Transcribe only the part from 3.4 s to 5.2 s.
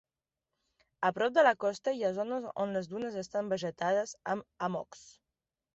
vegetades amb hammocks.